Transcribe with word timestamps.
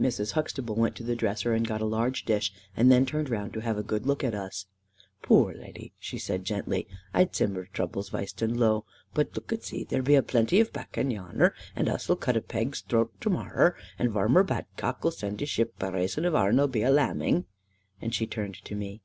Mrs. 0.00 0.34
Huxtable 0.34 0.76
went 0.76 0.94
to 0.94 1.02
the 1.02 1.16
dresser, 1.16 1.52
and 1.52 1.66
got 1.66 1.80
a 1.80 1.84
large 1.84 2.24
dish, 2.24 2.52
and 2.76 2.92
then 2.92 3.04
turned 3.04 3.28
round 3.28 3.52
to 3.54 3.58
have 3.60 3.76
a 3.76 3.82
good 3.82 4.06
look 4.06 4.22
at 4.22 4.32
us. 4.32 4.66
"Poor 5.20 5.52
leddy," 5.52 5.92
she 5.98 6.16
said 6.16 6.44
gently, 6.44 6.86
"I 7.12 7.28
sim 7.32 7.56
her's 7.56 7.66
turble 7.74 8.04
weist 8.04 8.40
and 8.40 8.56
low. 8.56 8.84
But 9.14 9.34
look 9.34 9.52
e 9.52 9.56
zee, 9.56 9.82
there 9.82 10.00
be 10.00 10.14
a 10.14 10.22
plenty 10.22 10.60
of 10.60 10.72
bakken 10.72 11.10
yanner, 11.10 11.54
and 11.74 11.88
us'll 11.88 12.14
cut 12.14 12.36
a 12.36 12.40
peg's 12.40 12.82
drort 12.82 13.08
to 13.22 13.30
morrow, 13.30 13.74
and 13.98 14.12
Varmer 14.12 14.44
Badcock 14.44 15.04
'll 15.04 15.10
zend 15.10 15.40
we 15.40 15.44
a 15.44 15.46
ship, 15.48 15.76
by 15.76 15.88
rason 15.90 16.24
ourn 16.24 16.70
be 16.70 16.84
all 16.84 16.92
a'lambing." 16.92 17.46
Then 18.00 18.12
she 18.12 18.28
turned 18.28 18.54
to 18.66 18.76
me. 18.76 19.02